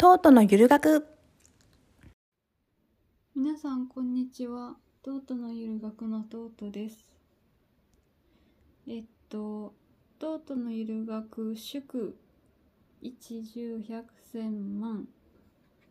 [0.00, 1.08] トートのゆる学。
[3.34, 4.76] 皆さんこんにちは。
[5.02, 7.04] トートのゆる学のトートです。
[8.86, 9.74] えっと
[10.20, 12.16] トートのゆる学祝。
[13.02, 15.08] 一十百千万。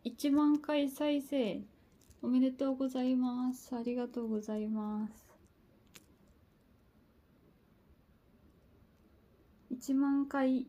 [0.06, 1.60] 1万回再生。
[2.22, 3.76] おめでとうございます。
[3.76, 5.14] ありがとうございます。
[9.74, 10.66] 1万回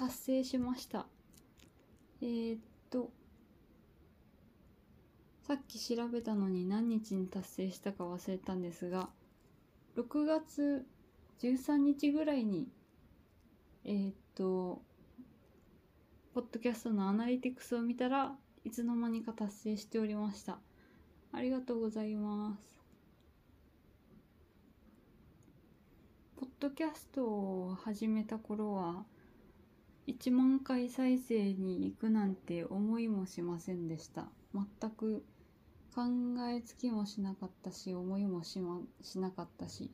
[0.00, 1.04] 達成しました。
[2.22, 3.10] えー、っと
[5.46, 9.10] さっき調べたのに何日に達成したか忘れたんですが
[9.98, 10.86] 6月
[11.42, 12.66] 13日ぐらいに
[13.84, 14.80] えー、っと
[16.32, 18.32] ポッドキャストのアナリティクスを見たら
[18.64, 20.60] いつの間にか達成しておりました。
[21.30, 22.80] ありがとうございます。
[26.38, 29.04] ポッドキャストを始めた頃は
[30.10, 34.26] 1万回再生に行くなんて思いもしませんでした。
[34.52, 35.24] 全く
[35.94, 36.02] 考
[36.48, 39.88] えつきもしなかったし思いもし,、ま、しなかったし。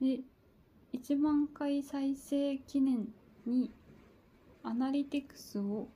[0.00, 0.20] で
[0.92, 3.08] 1万回再生記念
[3.44, 3.72] に
[4.62, 5.88] アナリティクスを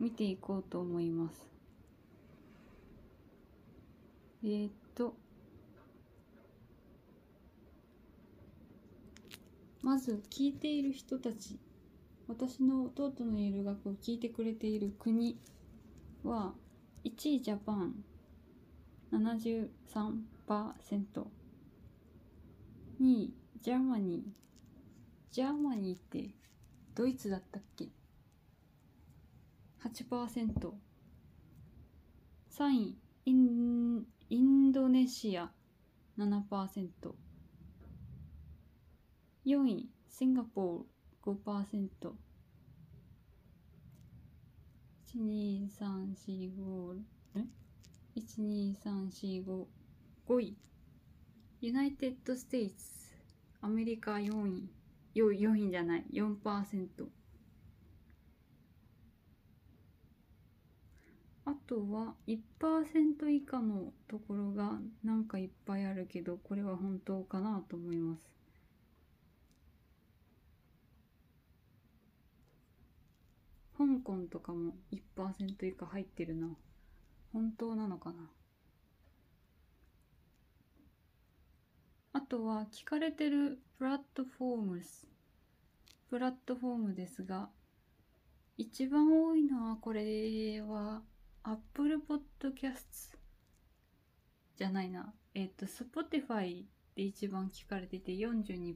[0.00, 1.50] 見ていこうと思います。
[4.42, 5.14] えー、っと
[9.84, 11.58] まず聞いている人たち
[12.26, 15.38] 私のトートのいる学校を聞いてくれている国
[16.22, 16.54] は
[17.04, 17.94] 1位 Japan
[19.12, 19.68] 73%。
[22.98, 24.30] 2位 Germany。
[25.30, 26.30] ジャーマニーって
[26.94, 27.88] ドイツだったっけ
[29.84, 30.72] ?8%。
[32.58, 35.50] 3位インインドネシア
[36.18, 37.23] 7%。
[39.46, 42.12] 4位シンガポール5%。
[45.14, 46.98] 12345
[47.36, 47.44] え
[48.16, 49.66] 12345
[50.26, 50.56] 5位
[51.60, 53.14] United States
[53.60, 54.68] アメリカ4位。
[55.14, 56.04] 4位 ,4 位じゃない。
[56.12, 57.06] 4%
[61.44, 68.33] あとは1%以下のところがなんかいっぱいあるけどこれは本当かなと思います。
[73.86, 76.48] 香港とかも1%以下入ってるな。
[77.32, 78.30] 本当なのかな。
[82.12, 85.08] あとは聞かれてるプラットフォームス。
[86.08, 87.48] プラットフォームですが
[88.56, 91.02] 一番多いのはこれは
[91.42, 93.16] Apple Podcasts
[94.56, 96.64] じゃないなえっ、と Spotify
[96.94, 98.74] で一番聞かれてて42%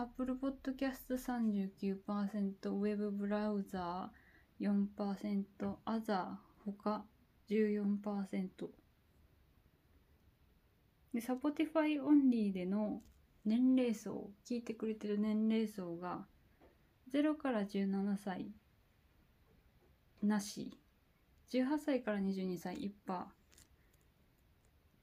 [0.00, 5.44] Apple Podcast 39%、Web ブラウザー4%、
[5.84, 7.04] Other 他
[7.50, 8.48] 14%
[11.12, 13.02] で、Spotify オンリーでの
[13.44, 16.24] 年齢層、聞いてくれてる年齢層が
[17.12, 18.46] 0から17歳
[20.22, 20.70] なし、
[21.50, 23.24] 18歳から22歳1%、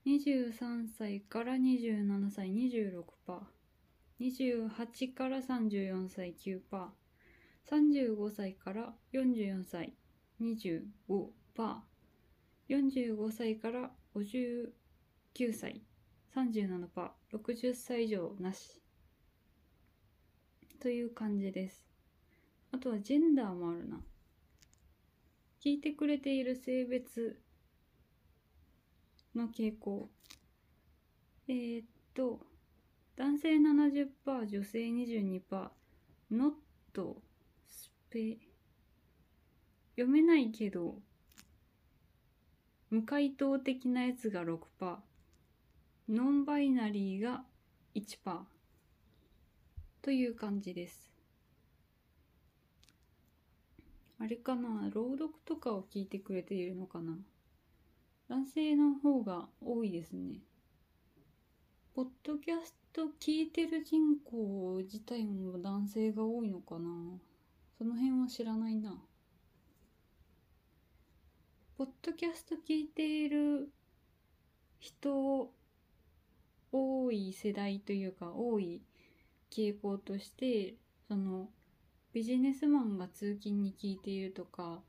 [0.07, 3.56] 23歳から27歳26%、
[4.19, 6.61] 28から34歳9%、
[7.69, 9.93] 35歳から44歳
[10.41, 10.83] 25%、
[12.69, 14.71] 45歳から59
[15.53, 15.83] 歳
[16.35, 16.87] 37%、
[17.33, 18.81] 60歳以上なし。
[20.79, 21.87] という感じです。
[22.71, 23.99] あとはジェンダーもあるな。
[25.63, 27.41] 聞いてくれている性別
[29.35, 30.09] の傾向。
[31.47, 32.39] えー、っと、
[33.17, 35.41] 男性70%、女性22%、
[36.31, 36.53] not
[37.67, 38.37] スペ、
[39.95, 40.99] 読めないけど、
[42.91, 44.59] 無回答的なやつが6%、
[46.09, 47.43] ノンバイナリーが
[47.95, 48.41] 1%
[50.03, 51.11] という感じです。
[54.19, 54.89] あれかな？
[54.93, 57.17] 朗読とかを聞いてくれているのかな？
[58.29, 60.39] 男性の方が多いですね。
[61.97, 66.91] ポッドキャスト聞いてる人口自体も男性が多いのかな？
[67.75, 69.01] その辺は知らないな。
[71.75, 73.71] ポッドキャスト聞いている
[74.77, 75.49] 人
[76.71, 78.83] 多い世代というか多い
[79.51, 80.75] 傾向として
[81.07, 81.47] その
[82.13, 84.81] ビジネスマンが通勤に聞いているとか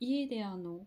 [0.00, 0.80] 家であの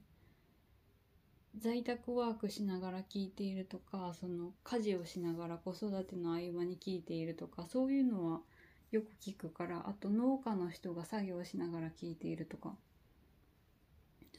[1.60, 8.40] 在宅ワークしながら聞いているとかその家事をしながら子育ての合間に聞いているとかそういうのは
[8.92, 12.74] よく聞くからあと農家の人が作業しながら聞いているとか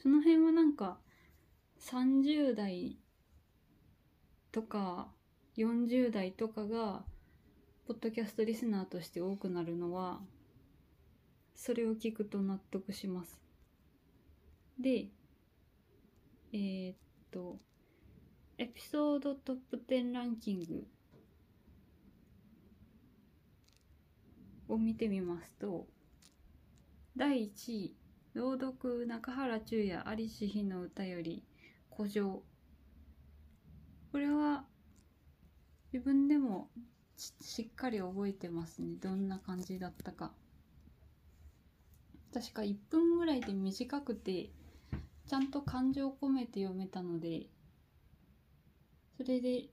[0.01, 0.97] その辺はなんか
[1.79, 2.97] 30代
[4.51, 5.07] とか
[5.57, 7.03] 40代とかが
[7.87, 10.19] ポッドキャストリスナーとして多くなるのは
[11.55, 13.39] それを聞くと納得します。
[14.79, 15.07] で
[16.53, 16.95] えー、っ
[17.33, 17.57] と
[18.59, 20.87] エピソードトップ10ランキング
[24.69, 25.87] を見てみますと
[27.17, 27.95] 第1位
[28.33, 31.43] 朗読中原中也有志日の歌より
[31.95, 32.41] 古城。
[34.11, 34.65] これは
[35.91, 36.69] 自分でも
[37.15, 38.95] しっかり覚えてますね。
[38.99, 40.31] どんな感じだったか。
[42.33, 44.49] 確か1分ぐらいで短くて
[45.33, 47.47] ちゃんと感情を込めて読めたので
[49.17, 49.63] それで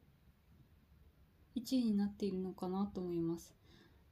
[1.54, 3.52] 1位になっているのかなと思います。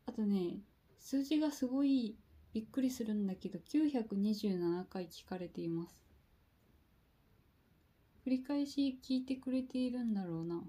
[0.04, 0.58] あとね
[0.98, 2.18] 数字がすごい
[2.52, 5.96] びっくりするんだけど927回聞かれています。
[8.26, 10.62] 繰り返し聞いてくれているんだろうな。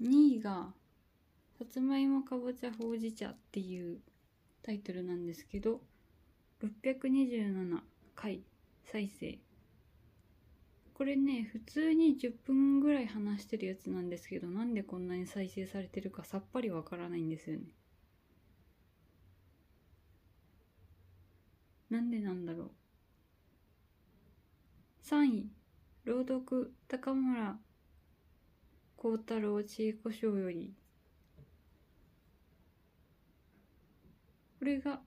[0.00, 0.72] 2位が
[1.58, 4.00] 「さつまいもかぼちゃほうじ茶」っていう
[4.62, 5.80] タイトルなんですけど
[6.60, 7.82] 627
[8.22, 8.40] 回
[8.84, 9.40] 再生。
[10.94, 17.64] これね普通に10分ぐらい話してるやつなんですけどなんでこんなに再生されてるかさっぱりわからないんですよね。
[21.90, 22.70] なんでなんだろう。
[25.02, 25.50] 3位
[26.04, 27.58] 朗読高村
[28.96, 30.72] 幸太郎ちいこしょうより。
[34.60, 35.00] これが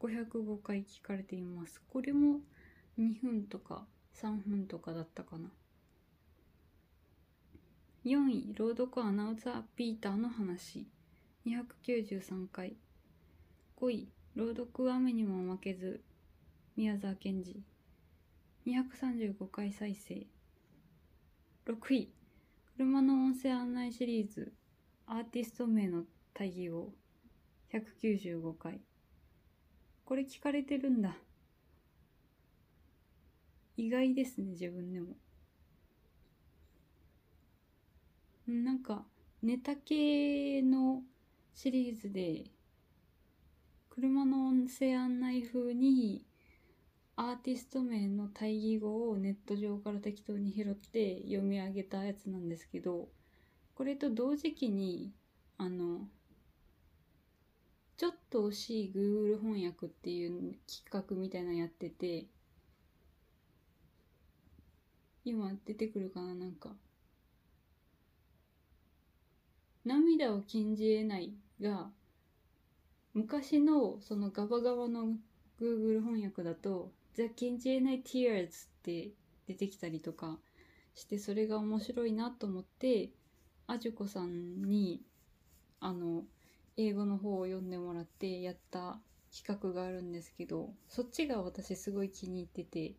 [0.00, 1.82] 505回聞かれています。
[1.92, 2.40] これも
[2.98, 5.50] 2分とか3分とかだったかな。
[8.04, 10.86] 4位朗読アナウンサーピーターの話。
[11.46, 12.76] 293回。
[13.80, 16.02] 5位朗読雨にも負けず
[16.76, 17.62] 宮沢賢治。
[18.66, 20.26] 235回再生。
[21.66, 22.12] 6位
[22.76, 24.52] 車の音声案内シリーズ。
[25.06, 26.04] アーティスト名の
[26.34, 26.92] 対義語
[27.72, 28.80] 195回。
[30.08, 31.18] これ聞かれてるんだ。
[33.76, 35.08] 意外ですね自分でも。
[38.46, 39.04] なんか
[39.42, 41.02] ネタ系の
[41.52, 42.44] シリーズで
[43.90, 46.24] 車の音声案内風に
[47.16, 53.08] アーティスト名の対義語をネット上から適当に拾って読み上げたやつなんですけど
[53.74, 55.12] これと同時期に
[55.58, 56.08] あの
[57.98, 62.26] ちょっと惜しい Google 翻訳っていう企画みたいなのやってて
[65.24, 66.70] 今出てくるかななんか。
[69.84, 71.90] 涙を禁じ得ないが
[73.14, 75.16] 昔のそのガバガバの
[75.60, 78.50] Google 翻訳だと The 禁じ得ない Tears っ
[78.84, 79.08] て
[79.48, 80.38] 出てきたりとか
[80.94, 83.10] してそれが面白いなと思って
[83.66, 85.02] あじゅこさんに
[85.80, 86.22] あの
[86.80, 89.00] 英語の方を読んでもらってやった
[89.36, 92.94] 企画があるんですけどそっちが私すごい気に入ってて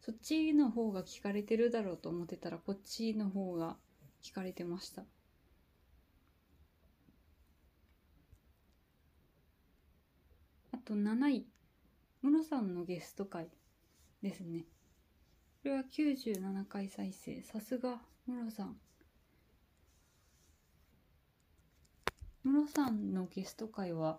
[0.00, 3.76] そっちの方が聞かれてるだろうと思ってたらこっちの方が
[4.22, 5.02] 聞かれてました。
[10.72, 11.46] あと7位。
[12.22, 13.48] ムロさんのゲスト会
[14.22, 14.66] ですね。
[15.62, 17.42] これは97回再生。
[17.42, 18.76] さすがムロさん。
[22.42, 24.18] ムロさんのゲスト会は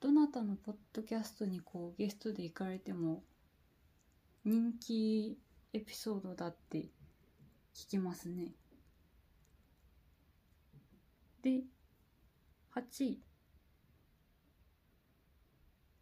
[0.00, 3.22] どなたのポッドキャストにこうゲストで行かれても
[4.44, 5.38] 人気
[5.72, 6.78] エピソードだって
[7.74, 8.52] 聞きますね。
[11.42, 11.62] で、
[12.74, 13.20] 8位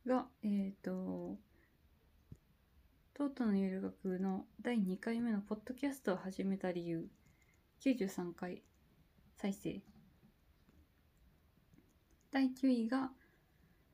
[0.06, 1.36] が、えっ、ー、と、
[3.14, 7.08] トートのゆる学の第2回目のポッドキャストを始めた理由、
[7.80, 8.62] 93回
[9.36, 9.80] 再生。
[12.30, 13.10] 第9位が、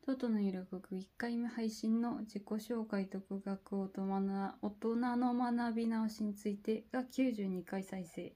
[0.04, 4.06] トトのゆる学1回目配信の自己紹介独学大人
[5.16, 8.34] の学び直しについてが92回再生。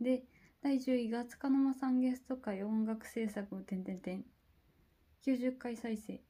[0.00, 0.24] で、
[0.62, 4.24] 第10位が、つかの間さんゲスト会音楽制作点々点。
[5.26, 6.22] 90回再生。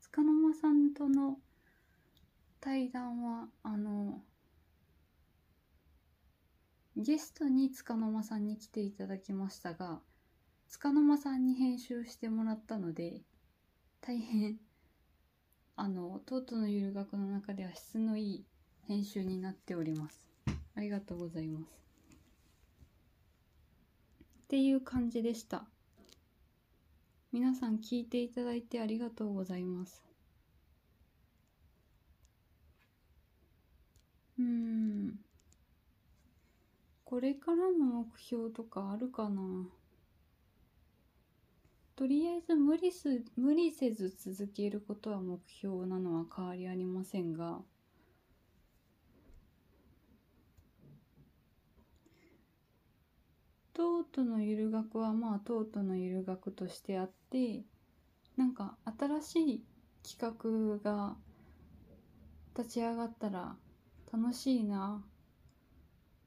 [0.00, 1.38] つかの間さんとの
[2.60, 4.20] 対談は、あの、
[6.96, 10.00] ゲストにつかの間さんに来ていただきましたが、
[10.70, 13.22] つかの間さんに編集してもらったので
[14.00, 14.56] 大変
[15.74, 18.44] あのトートのゆる学の中では質のいい
[18.86, 20.28] 編集になっております。
[20.76, 21.64] ありがとうございます。
[24.44, 25.64] っていう感じでした。
[27.32, 30.04] 皆さん聞いていただいてありがとうございます。
[34.38, 35.14] うん。
[37.04, 39.40] これからの目標とかあるかな？
[42.00, 47.60] とりあえず無理す無理せず続けることは目標なのは変わりありませんが。
[53.74, 57.64] トートのゆる学はまあトートのゆる学としてあって
[58.38, 59.64] なんか新しい
[60.02, 61.16] 企画が
[62.56, 63.56] 立ち上がったら
[64.10, 65.04] 楽しいな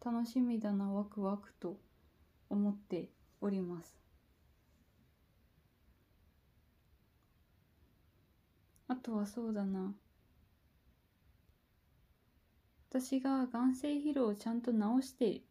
[0.05, 1.79] 楽しみだなワクワクと
[2.51, 3.09] 思って
[3.41, 4.02] おります。
[8.87, 9.93] あとはそうだな。
[12.89, 15.41] 私が眼精疲労をちゃんと治して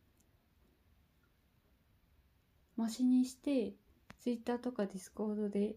[2.76, 3.74] マシにして
[4.20, 5.74] ツイッターとか Discord で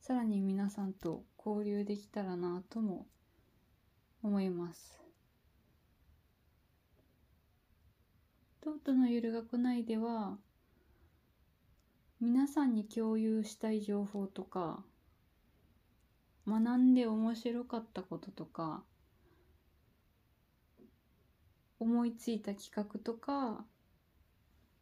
[0.00, 3.06] さらに皆さんと交流できたらなとも
[4.22, 5.00] 思います。
[8.60, 10.36] トートのゆる学内では
[12.20, 14.82] 皆さんに共有したい情報とか
[16.46, 18.82] 学んで面白かったこととか
[21.78, 23.64] 思いついた企画とか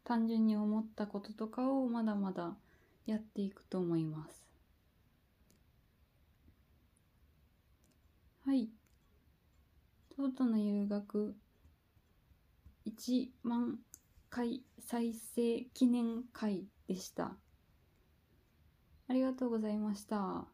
[0.03, 2.55] 単純に思ったこととかをまだまだ
[3.05, 4.45] やっていくと思います。
[8.45, 8.69] はい。
[10.15, 11.35] トートの留学
[12.85, 13.79] 1万
[14.29, 17.37] 回再生記念会でした。
[19.07, 20.52] ありがとうございました。